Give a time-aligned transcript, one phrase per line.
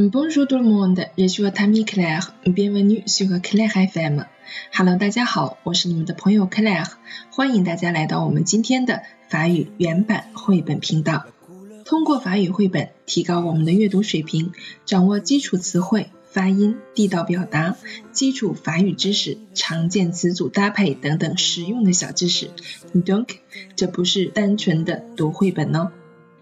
[0.00, 2.32] Bonjour tout le monde, je suis t ami Claire.
[2.46, 4.26] Bienvenue sur Claire FM.
[4.72, 6.88] Hello，大家好，我是你们的朋友 Claire，
[7.32, 11.26] 欢迎大家来到我们今天的法语原版绘本频道。
[11.84, 14.52] 通过法语绘本提高我们的阅读水平，
[14.86, 17.74] 掌握基础词汇、发音、地道表达、
[18.12, 22.50] 基础法语知识、常见词组搭配等等实用的小知识。
[22.94, 23.30] Donc，
[23.74, 25.90] 这不是单纯的读绘本哦。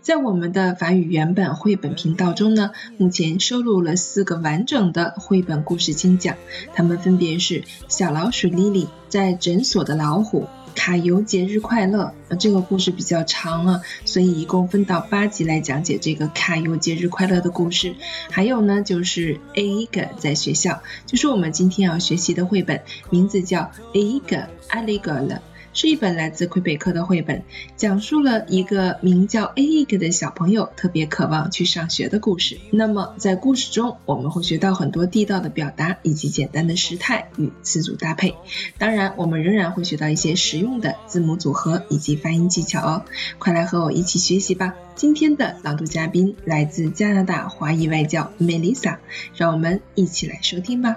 [0.06, 6.36] 在我们的法语原版绘本频道中呢，目前收录了四个完整的绘本故事精讲，
[6.74, 10.42] 它们分别是《小老鼠莉莉在诊所的老虎》、
[10.76, 12.04] 《卡尤节日快乐》。
[12.28, 17.96] 呃，这个故事比较长啊，所以一共分到八集来讲解这个卡尤节日快乐的故事。
[18.30, 20.74] 还有呢，就是《A 一个在学校》，
[21.06, 25.34] 就是我们今天要学习的绘本，名字叫《A 一个阿里格了》。
[25.76, 27.42] 是一本来自魁北克的绘本，
[27.76, 32.58] 讲述了一个名叫 Aig 的小朋友特别渴望去上学的故事。
[32.70, 38.34] 那么在故事中，我们会学到很多地道的表达以及简单的时态与词组搭配。
[38.78, 43.04] 当然，我们仍然会学到一些实用的字母组合以及发音技巧哦。
[43.38, 44.74] 快来和我一起学习吧！
[44.94, 48.96] 今天的朗读嘉宾来自加拿大华裔外教 Melissa，
[49.34, 50.96] 让我们一起来收听吧。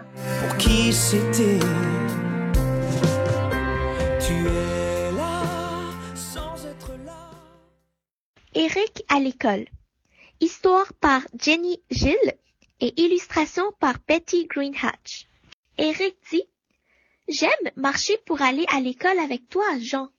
[8.55, 9.67] Eric à l'école.
[10.39, 12.17] Histoire par Jenny Gill
[12.80, 15.28] et illustration par Betty Greenhatch.
[15.78, 16.45] Eric dit
[17.28, 20.09] J'aime marcher pour aller à l'école avec toi, Jean.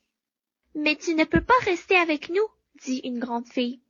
[0.76, 2.46] Mais tu ne peux pas rester avec nous,
[2.84, 3.80] dit une grande fille.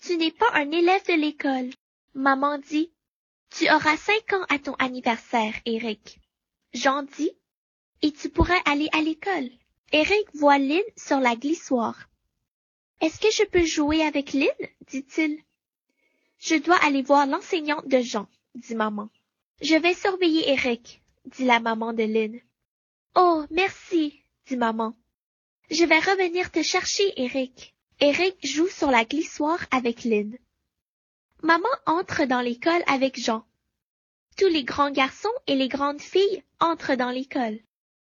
[0.00, 1.70] Tu n'es pas un élève de l'école.
[2.14, 2.92] Maman dit
[3.50, 6.20] Tu auras cinq ans à ton anniversaire, Eric.
[6.72, 7.32] Jean dit
[8.02, 9.50] Et tu pourrais aller à l'école.
[9.90, 12.08] Eric voit Lynn sur la glissoire.
[13.00, 14.48] Est-ce que je peux jouer avec Lynn?
[14.88, 15.38] dit-il.
[16.38, 19.08] Je dois aller voir l'enseignante de Jean, dit maman.
[19.60, 22.40] Je vais surveiller Eric, dit la maman de Lynn.
[23.14, 24.96] Oh, merci, dit maman.
[25.70, 27.74] Je vais revenir te chercher, Eric.
[28.00, 30.38] Eric joue sur la glissoire avec Lynn.
[31.42, 33.44] Maman entre dans l'école avec Jean.
[34.36, 37.58] Tous les grands garçons et les grandes filles entrent dans l'école.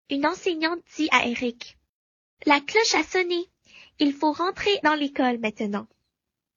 [0.10, 1.78] Une enseignante dit à Eric.
[2.46, 3.50] La cloche a sonné.
[4.00, 5.88] Il faut rentrer dans l'école maintenant.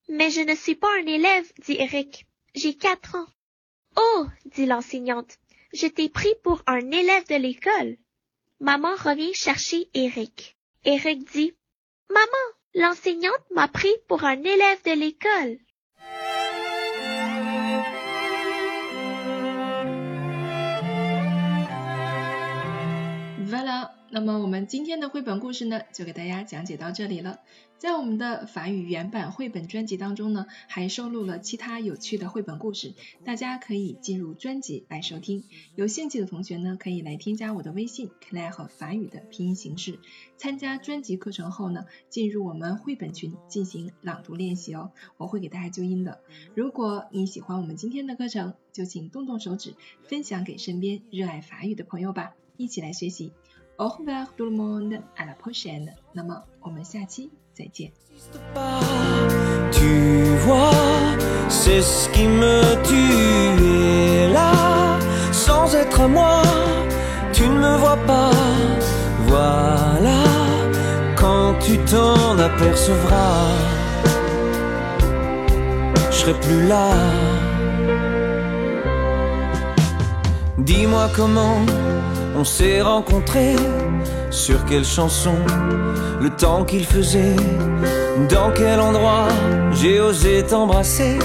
[0.08, 2.26] Mais je ne suis pas un élève, dit Eric.
[2.54, 3.26] J'ai quatre ans.
[3.96, 5.38] Oh, dit l'enseignante,
[5.72, 7.96] je t'ai pris pour un élève de l'école.
[8.60, 10.56] Maman revient chercher Eric.
[10.84, 11.54] Eric dit,
[12.10, 12.26] Maman,
[12.74, 15.58] l'enseignante m'a pris pour un élève de l'école.
[24.10, 27.40] 那么我们今天的绘本故事呢，就给大家讲解到这里了。
[27.76, 35.44] 在我们的法语原版绘本专辑当中呢，还收录了其他有趣的绘本故事，大家可以进入专辑来收听。
[35.74, 39.98] 有兴趣的同学呢，可以来添加我的微信，Clair 和法语的拼音形式，
[40.38, 46.20] 参加专辑课程后呢，进入我们绘本群进行朗读练习哦，我会给大家纠音的。
[46.54, 53.32] 如果你喜欢我们今天的课程，就请动动手指分享给身边热爱法语的朋友吧，一起来学习。
[53.77, 55.89] Au revoir tout le monde, à la prochaine.
[56.13, 57.91] 那么我们下期再见。
[59.71, 60.71] Tu vois,
[61.49, 64.33] c'est ce qui me tue.
[64.33, 64.51] là,
[65.31, 66.41] sans être à moi,
[67.31, 68.31] tu ne me vois pas.
[69.27, 70.23] Voilà,
[71.15, 73.47] quand tu t'en apercevras,
[76.11, 76.89] je serai plus là.
[80.57, 81.57] Dis-moi comment
[82.38, 83.56] on s'est rencontrés
[84.30, 85.34] sur quelle chanson,
[86.20, 87.34] le temps qu'il faisait,
[88.30, 89.26] dans quel endroit
[89.72, 91.18] j'ai osé t'embrasser.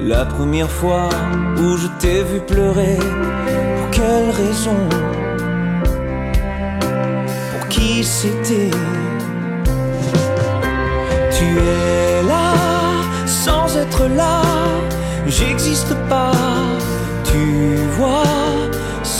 [0.00, 1.08] La première fois
[1.56, 4.78] où je t'ai vu pleurer, pour quelle raison,
[7.52, 8.70] pour qui c'était?
[11.36, 12.52] Tu es là
[13.26, 14.42] sans être là,
[15.26, 16.30] j'existe pas,
[17.24, 18.37] tu vois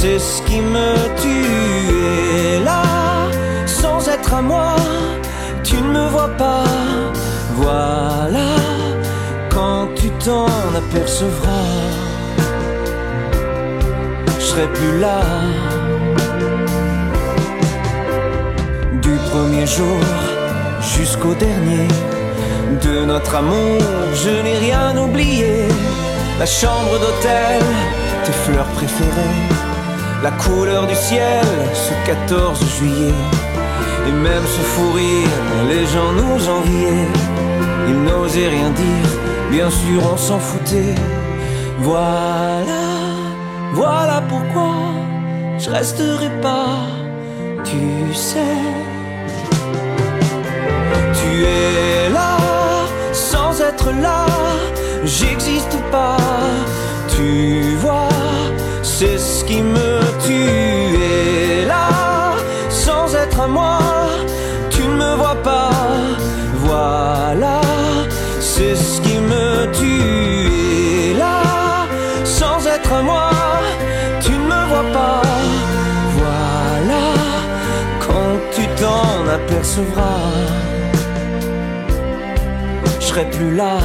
[0.01, 0.91] c'est ce qui me
[1.23, 2.65] tue.
[2.65, 2.83] là,
[3.67, 4.77] sans être à moi,
[5.65, 6.65] tu ne me vois pas.
[7.57, 8.51] Voilà,
[9.55, 10.47] quand tu t'en
[10.83, 11.75] apercevras,
[14.39, 15.21] je serai plus là.
[19.03, 20.01] Du premier jour
[20.95, 21.89] jusqu'au dernier
[22.87, 23.81] de notre amour,
[24.23, 25.55] je n'ai rien oublié.
[26.39, 27.63] La chambre d'hôtel,
[28.25, 29.58] tes fleurs préférées
[30.23, 31.45] la couleur du ciel
[31.75, 33.15] ce 14 juillet.
[34.09, 35.37] Et même ce fou rire,
[35.69, 37.09] les gens nous enviaient.
[37.89, 39.11] Ils n'osaient rien dire,
[39.51, 40.95] bien sûr on s'en foutait.
[41.81, 42.87] Voilà,
[43.73, 44.75] voilà pourquoi
[45.59, 46.79] je resterai pas,
[47.65, 48.57] tu sais.
[51.19, 52.37] Tu es là,
[53.13, 54.27] sans être là,
[55.05, 56.17] j'existe pas,
[57.15, 58.09] tu vois,
[58.83, 59.88] c'est ce qui me
[60.29, 60.99] tue.
[61.15, 61.89] Et là,
[62.69, 63.79] sans être moi,
[64.71, 65.71] tu ne me vois pas,
[66.69, 67.61] voilà,
[68.41, 69.49] c'est ce qui me
[69.79, 71.11] tue.
[71.11, 71.39] Et là,
[72.25, 73.31] sans être moi,
[74.25, 75.23] tu ne me vois pas,
[76.21, 77.07] voilà,
[78.07, 80.31] quand tu t'en apercevras,
[83.01, 83.79] je serai plus là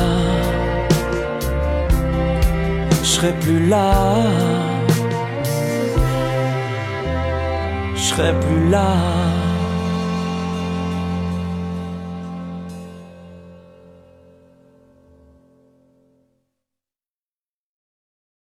[3.04, 3.94] je serai plus là.
[8.04, 9.53] Je serai plus là.